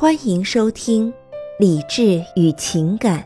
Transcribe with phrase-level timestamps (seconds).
[0.00, 1.12] 欢迎收听
[1.58, 3.18] 《理智与情感》，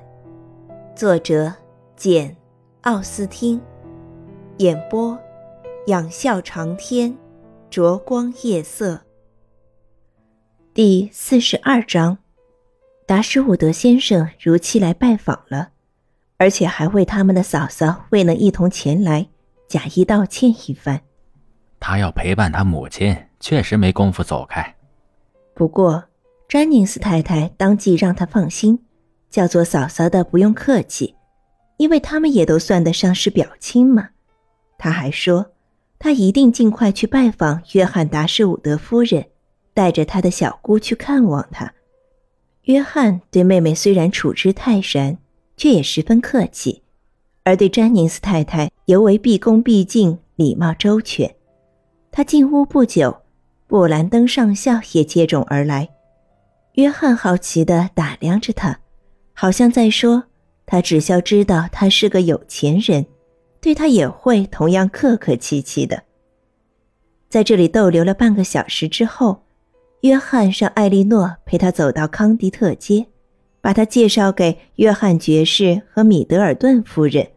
[0.96, 1.52] 作者
[1.96, 2.30] 简·
[2.80, 3.60] 奥斯汀，
[4.56, 5.18] 演播
[5.88, 7.14] 仰笑长天，
[7.68, 8.98] 灼光夜色。
[10.72, 12.16] 第四十二章，
[13.04, 15.72] 达什伍德先生如期来拜访了，
[16.38, 19.28] 而且还为他们的嫂嫂未能一同前来，
[19.68, 21.02] 假意道歉一番。
[21.78, 24.74] 他要陪伴他母亲，确实没工夫走开。
[25.52, 26.02] 不过。
[26.52, 28.78] 詹宁斯太太当即让他放心，
[29.30, 31.14] 叫做嫂嫂的不用客气，
[31.78, 34.10] 因为他们也都算得上是表亲嘛。
[34.76, 35.52] 他还说，
[35.98, 39.24] 他一定尽快去拜访约翰达士伍德夫人，
[39.72, 41.72] 带着他的小姑去看望他。
[42.64, 45.16] 约翰对妹妹虽然处之泰然，
[45.56, 46.82] 却也十分客气，
[47.44, 51.34] 而对詹宁斯太太尤为毕恭毕敬，礼貌周全。
[52.10, 53.22] 他进屋不久，
[53.66, 55.88] 布兰登上校也接踵而来。
[56.74, 58.80] 约翰好奇地打量着他，
[59.34, 60.24] 好像在说
[60.64, 63.04] ：“他只需要知道他是个有钱人，
[63.60, 66.02] 对他也会同样客客气气的。”
[67.28, 69.42] 在这里逗留了半个小时之后，
[70.00, 73.06] 约翰让艾莉诺陪他走到康迪特街，
[73.60, 77.28] 把他介绍给约翰爵士和米德尔顿夫人。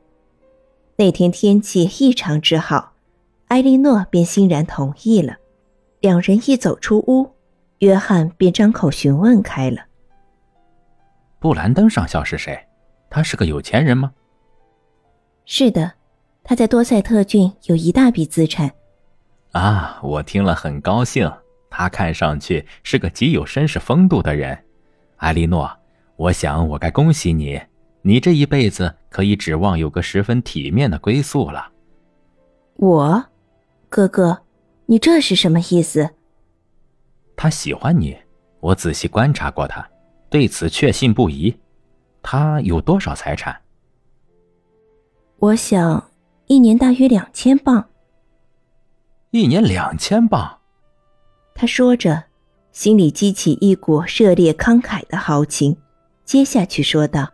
[0.95, 2.93] 那天天气异常之好，
[3.49, 5.35] 艾莉诺便欣然同意了。
[5.99, 7.34] 两人一走出屋。
[7.79, 9.81] 约翰便张口询问开了
[11.39, 12.57] ：“布兰登上校是谁？
[13.09, 14.13] 他是个有钱人吗
[15.45, 15.93] ？”“是的，
[16.43, 18.71] 他在多塞特郡有一大笔资产。
[19.51, 21.31] ”“啊，我听了很高兴。
[21.69, 24.57] 他看上去是个极有绅士风度的人。
[25.17, 25.69] ”“艾莉诺，
[26.15, 27.61] 我想我该恭喜你，
[28.01, 31.71] 你这一辈子可以指望有个十分体面的归宿了。
[32.77, 33.25] ”“我，
[33.89, 34.43] 哥哥，
[34.85, 36.11] 你这是什么意思？”
[37.35, 38.17] 他喜欢你，
[38.59, 39.85] 我仔细观察过他，
[40.29, 41.55] 对此确信不疑。
[42.21, 43.61] 他有多少财产？
[45.37, 46.11] 我想，
[46.47, 47.89] 一年大约两千磅。
[49.31, 50.59] 一年两千磅。
[51.53, 52.23] 他说着，
[52.71, 55.77] 心里激起一股热烈慷慨的豪情，
[56.23, 57.31] 接下去说道：“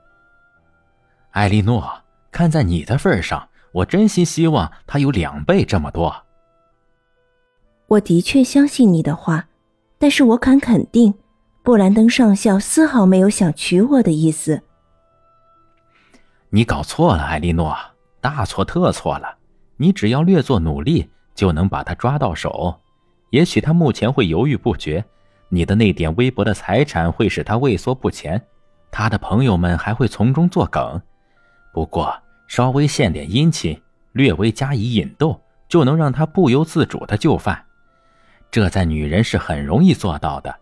[1.31, 6.25] 艾莉诺，看在你的份上，我真心希望他有两倍这么多。”
[7.87, 9.47] 我的确相信你的话。
[10.01, 11.13] 但是我敢肯定，
[11.61, 14.63] 布兰登上校丝毫没有想娶我的意思。
[16.49, 17.77] 你搞错了，艾莉诺，
[18.19, 19.37] 大错特错了。
[19.77, 22.81] 你只要略作努力，就能把他抓到手。
[23.29, 25.05] 也许他目前会犹豫不决，
[25.49, 28.41] 你的那点微薄的财产会使他畏缩不前，
[28.89, 30.99] 他的朋友们还会从中作梗。
[31.71, 32.11] 不过，
[32.47, 33.79] 稍微献点殷勤，
[34.13, 35.39] 略微加以引逗，
[35.69, 37.63] 就能让他不由自主的就范。
[38.51, 40.53] 这在女人是很容易做到的，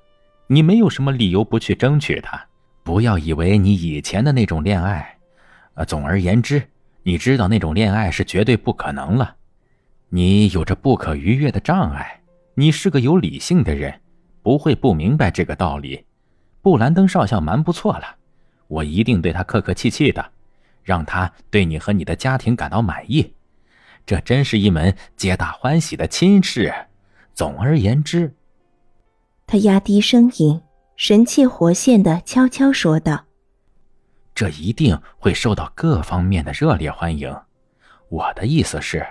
[0.45, 2.39] 你没有什么理由不去争取她。
[2.83, 5.17] 不要以为你以前的那种恋爱，
[5.73, 6.61] 呃，总而言之，
[7.01, 9.35] 你知道那种恋爱是绝对不可能了。
[10.09, 12.21] 你有着不可逾越的障碍。
[12.53, 14.01] 你是个有理性的人，
[14.43, 16.05] 不会不明白这个道理。
[16.61, 18.17] 布兰登少校蛮不错了，
[18.67, 20.23] 我一定对他客客气气的，
[20.83, 23.33] 让他对你和你的家庭感到满意。
[24.05, 26.73] 这真是一门皆大欢喜的亲事。
[27.33, 28.35] 总而言之，
[29.47, 30.61] 他压低声音，
[30.95, 33.25] 神气活现的悄悄说道
[34.35, 37.33] ：“这一定会受到各方面的热烈欢迎。
[38.09, 39.05] 我的意思是，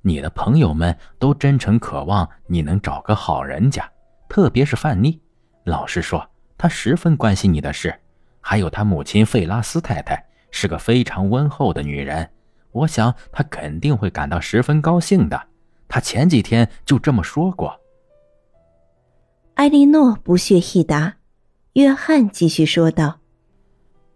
[0.00, 3.86] 你的朋友们都真诚渴望你能找个好人家，
[4.28, 5.20] 特别是范妮。
[5.64, 7.94] 老实说，她十分关心你的事。
[8.40, 12.30] 还有她母亲费拉斯太太是个非常温厚的女人，
[12.72, 15.48] 我想她肯定会感到十分高兴的。”
[15.88, 17.80] 他前几天就这么说过。
[19.54, 21.16] 埃莉诺不屑一答，
[21.74, 23.20] 约翰继续说道：“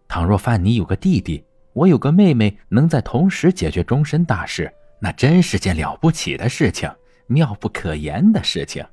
[0.08, 6.90] 倘若范尼有个弟弟，我有个妹妹，能在同时解决终身大事，那真是件了不起的事情，
[7.28, 8.84] 妙不可言的事情。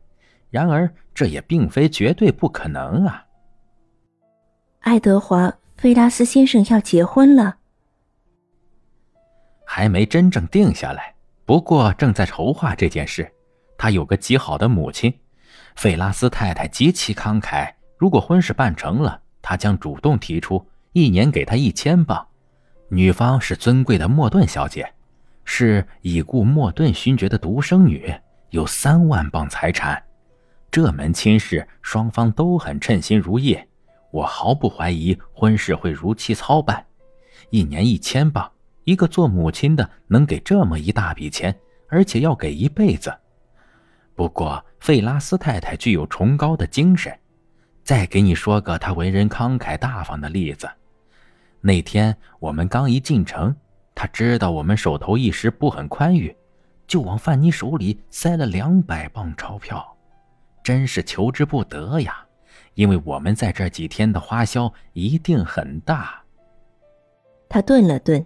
[0.52, 3.26] 然而，这也并非绝对不可能啊。”
[4.82, 7.58] 爱德华·菲拉斯先生要结婚了，
[9.66, 11.15] 还没真正定下来。
[11.46, 13.32] 不过正在筹划这件事，
[13.78, 15.14] 他有个极好的母亲，
[15.76, 17.72] 费拉斯太太极其慷慨。
[17.98, 22.28] 如果婚事办成了，他将主动提出一年给他一千镑。
[22.90, 24.92] 女方是尊贵的莫顿小姐，
[25.44, 28.12] 是已故莫顿勋爵的独生女，
[28.50, 30.02] 有三万镑财产。
[30.72, 33.58] 这门亲事双方都很称心如意，
[34.12, 36.84] 我毫不怀疑婚事会如期操办。
[37.52, 38.52] 一年一千镑。
[38.86, 41.54] 一个做母亲的能给这么一大笔钱，
[41.90, 43.14] 而且要给一辈子。
[44.16, 47.14] 不过费拉斯太太具有崇高的精神，
[47.84, 50.70] 再给你说个他为人慷慨大方的例子。
[51.60, 53.54] 那天我们刚一进城，
[53.94, 56.36] 他知道我们手头一时不很宽裕，
[56.88, 59.98] 就往范妮手里塞了两百磅钞票，
[60.64, 62.26] 真是求之不得呀！
[62.76, 66.22] 因为我们在这几天的花销一定很大。
[67.50, 68.26] 他顿了顿，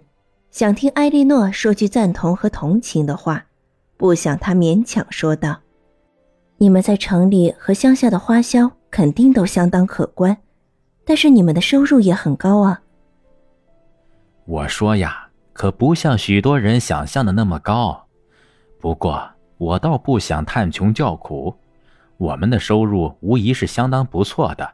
[0.50, 3.46] 想听埃莉诺说句赞同和同情的话，
[3.96, 5.60] 不想他勉强说道
[6.58, 10.36] ：“你们在城里和乡下的花销。”肯定都相当可观，
[11.04, 12.82] 但是你们的收入也很高啊。
[14.46, 18.08] 我说呀，可不像许多人想象的那么高。
[18.80, 21.54] 不过我倒不想叹穷叫苦，
[22.16, 24.68] 我们的收入无疑是相当不错的。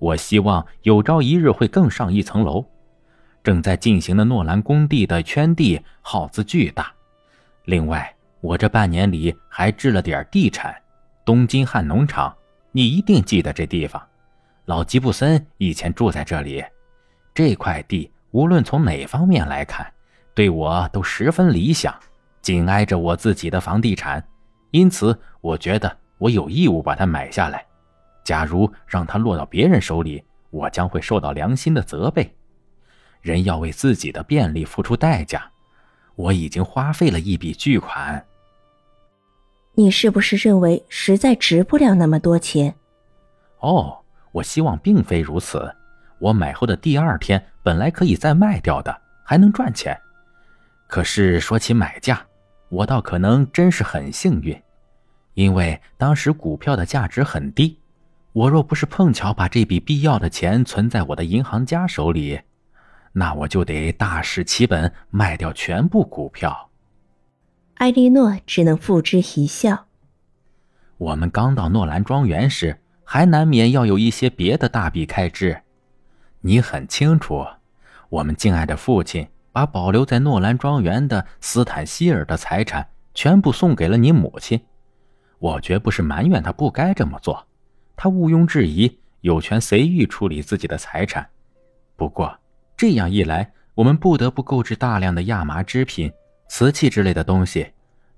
[0.00, 2.64] 我希望有朝一日会更上一层楼。
[3.42, 6.92] 正在进行的诺兰工地的圈地耗资巨大，
[7.64, 10.74] 另外我这半年里还置了点地产，
[11.24, 12.34] 东京汉农场。
[12.72, 14.00] 你一定记得这地方，
[14.66, 16.64] 老吉布森以前住在这里。
[17.34, 19.90] 这块地无论从哪方面来看，
[20.34, 21.92] 对我都十分理想，
[22.42, 24.22] 紧挨着我自己的房地产，
[24.70, 27.64] 因此我觉得我有义务把它买下来。
[28.22, 32.32] 假如让它落到别人手里，我将会受到良心的责备。
[33.20, 35.50] 人要为自己的便利付出代价，
[36.14, 38.24] 我已经花费了一笔巨款。
[39.74, 42.74] 你是不是认为实在值不了那么多钱？
[43.60, 43.98] 哦，
[44.32, 45.74] 我希望并非如此。
[46.18, 49.98] 我买后的第二天本来可以再卖掉的，还能赚钱。
[50.86, 52.26] 可是说起买价，
[52.68, 54.60] 我倒可能真是很幸运，
[55.34, 57.78] 因为当时股票的价值很低。
[58.32, 62.40] 我若不是碰巧把这笔必要的钱存在我的银行家手里，
[63.12, 66.70] 那我就得大使其本卖掉全部股票。
[67.74, 69.86] 埃莉诺只能付之一笑。
[70.98, 75.62] 我们刚到诺兰庄园时，还难免要有一些别的大笔开支。
[76.42, 77.46] 你很清楚，
[78.08, 84.60] 我们敬爱的父亲把保留在诺兰庄园的斯坦希尔的财产全部送给了你母亲。
[85.38, 87.46] 我绝不是埋怨他不该这么做，
[87.96, 91.26] 他毋庸置疑有权随意处理自己的财产。
[91.96, 92.38] 不过
[92.80, 96.10] 这样一来，我们不得不购置大量的亚麻织品。
[96.48, 97.66] 瓷器之类的东西，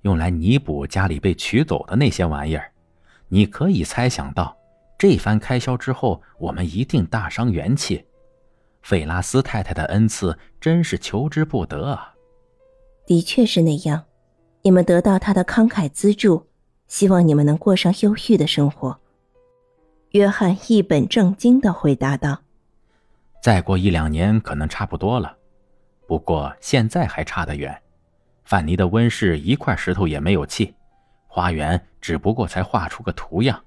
[0.03, 2.71] 用来弥补家里被取走的那些玩意儿。
[3.27, 4.55] 你可以猜想到，
[4.97, 8.05] 这番开销之后，我们一定大伤元气。
[8.83, 12.13] 费拉斯太太的恩赐真是求之不得啊。
[13.05, 14.05] 的确是那样，
[14.61, 16.47] 你们得到他的慷慨资助，
[16.87, 18.97] 希望你们能过上优裕的生活。
[20.11, 22.42] 约翰一本正经的回答道
[23.43, 25.35] ：“再过一两年，可能差不多了。
[26.07, 27.77] 不过现在还差得远。”
[28.45, 30.73] 范尼的温室一块石头也没有砌，
[31.27, 33.61] 花园只不过才画出个图样。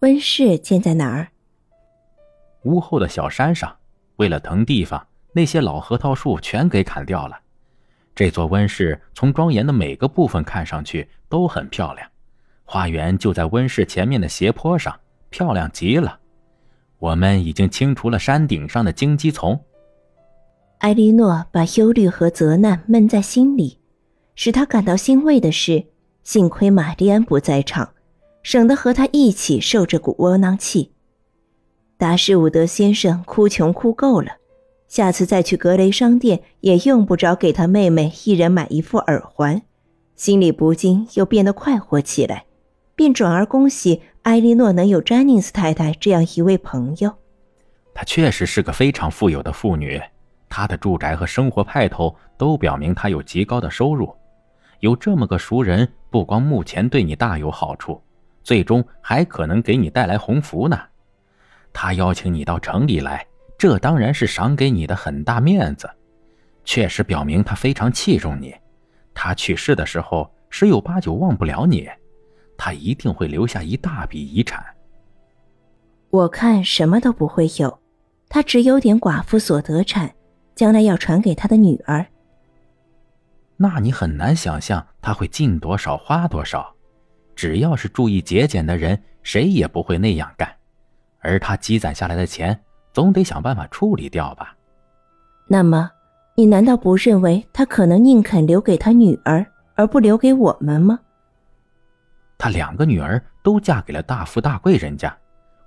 [0.00, 1.28] 温室建在哪儿？
[2.64, 3.74] 屋后的小山上。
[4.16, 7.40] 为了腾地方，那些老核桃树全给砍掉了。
[8.14, 12.06] 这座温室从庄严的每个部分看上去都很漂亮。
[12.66, 14.94] 花园就在温室前面的斜坡上，
[15.30, 16.20] 漂亮极了。
[16.98, 19.58] 我们已经清除了山顶上的荆棘丛。
[20.78, 23.78] 埃莉诺把忧虑和责难闷在心里，
[24.34, 25.84] 使她感到欣慰的是，
[26.22, 27.92] 幸亏玛丽安不在场，
[28.42, 30.92] 省得和她一起受这股窝囊气。
[31.98, 34.32] 达士伍德先生哭穷哭够了，
[34.86, 39.62] 下次再去格雷商店也用不着给他妹妹一人买一副耳环，
[40.14, 42.44] 心里不禁又变得快活起来，
[42.94, 47.16] 便转而恭喜埃莉诺能有詹宁斯太太这样一位朋友。
[47.94, 50.02] 她确实是个非常富有的妇女。
[50.48, 54.12] 她的住宅和生活派头都表明她有极高的收入，
[54.80, 58.02] 有这么个熟人，不光目前对你大有好处，
[58.42, 60.76] 最终还可能给你带来鸿福呢。
[61.72, 63.24] 他邀请你到城里来，
[63.56, 65.88] 这当然是赏给你的很大面子，
[66.64, 68.52] 确实表明他非常器重你。
[69.14, 71.88] 他去世的时候十有八九忘不了你，
[72.56, 74.64] 他一定会留下一大笔遗产。
[76.10, 77.78] 我看什么都不会有，
[78.28, 80.10] 他只有点寡妇所得产。
[80.54, 82.06] 将来要传给他的女儿，
[83.58, 86.74] 那你很难想象他会进多少花多少。
[87.34, 90.50] 只要是注意节俭的人，谁也不会那样干。
[91.18, 92.58] 而他积攒下来的钱，
[92.94, 94.56] 总得想办法处理掉吧？
[95.46, 95.90] 那么，
[96.34, 99.44] 你难道不认为他可能宁肯留给他女儿，
[99.74, 100.98] 而不留给我们吗？
[102.46, 105.12] 他两个女儿都嫁给了大富大贵人家，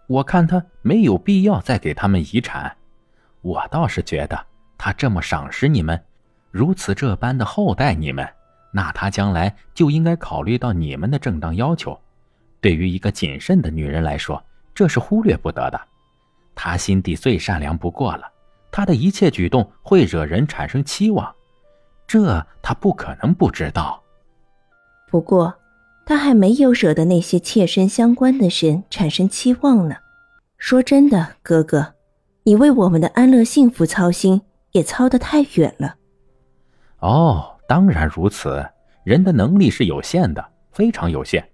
[0.07, 2.73] 我看他没有必要再给他们遗产。
[3.41, 4.45] 我倒是觉得。
[4.77, 6.01] 他这么赏识你们，
[6.51, 8.25] 如此这般的厚待你们，
[8.71, 11.99] 那他将来就应该考虑到你们的正当要求。
[12.61, 14.41] 对于一个谨慎的女人来说，
[14.73, 15.81] 这是忽略不得的。
[16.55, 18.31] 他心地最善良不过了，
[18.71, 21.29] 他的一切举动会惹人产生期望，
[22.07, 24.01] 这他不可能不知道。
[25.09, 25.53] 不过，
[26.09, 29.95] 他还没有惹得那些切身相关的人产生期望呢。
[30.57, 31.93] 说真的，哥哥，
[32.41, 35.97] 你为我们的安乐幸福操心，也操得太远了。
[36.97, 38.67] 哦，当然如此。
[39.03, 41.47] 人的能力是有限的，非常有限。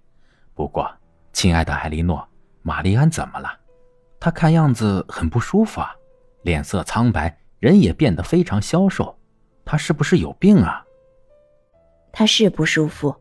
[0.54, 0.90] 不过，
[1.34, 2.26] 亲爱的艾莉诺，
[2.62, 3.50] 玛丽安怎么了？
[4.18, 5.94] 她看样子很不舒服啊，
[6.44, 9.14] 脸色苍白，人也变得非常消瘦。
[9.66, 10.82] 她是不是有病啊？
[12.10, 13.14] 她是不舒服，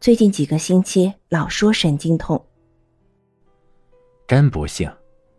[0.00, 2.46] 最近几个星期老说神经痛。
[4.28, 4.88] 真不幸。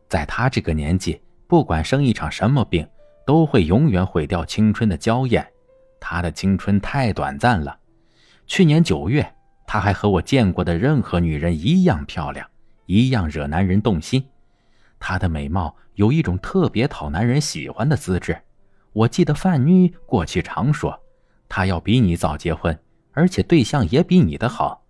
[0.09, 2.85] 在他这个年纪，不管生一场什么病，
[3.25, 5.47] 都会永远毁掉青春的娇艳。
[5.97, 7.79] 他的青春太短暂了。
[8.47, 9.33] 去年九月，
[9.65, 12.45] 他还和我见过的任何女人一样漂亮，
[12.85, 14.27] 一样惹男人动心。
[14.99, 18.37] 她的美貌有一种特别讨男人喜欢的资质。
[18.91, 20.99] 我记得范妮过去常说，
[21.47, 22.77] 她要比你早结婚，
[23.13, 24.83] 而且对象也比你的好。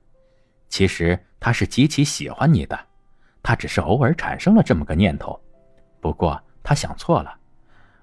[0.68, 2.80] 其实他是极其喜欢你的。
[3.42, 5.40] 他只是偶尔产生了这么个念头，
[6.02, 7.34] 不过他想错了。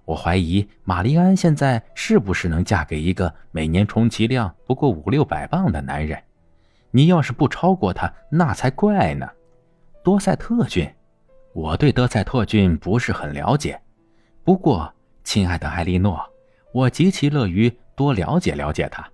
[0.04, 6.22] 我怀疑玛丽安现在是不是能嫁给一个每年充其量不过五六百磅的男人？
[6.90, 9.28] 你要是不超过他，那才怪呢。
[10.02, 10.88] 多塞特郡，
[11.52, 13.80] 我对德塞特郡不是很了解。
[14.44, 14.90] 不过，
[15.24, 16.24] 亲爱的艾莉诺，
[16.72, 19.06] 我极其乐于多了解了解他。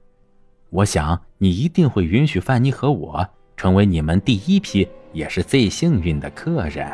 [0.73, 4.89] 我想你一定会允许范妮和我成为你们第一批。
[5.13, 6.91] 也是最幸运的客人。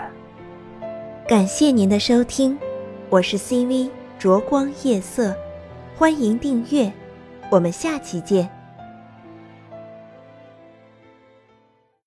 [1.28, 2.58] 感谢您的收听，
[3.10, 5.32] 我是 CV 灼光夜色，
[5.96, 6.92] 欢迎订阅，
[7.48, 8.57] 我们下期见。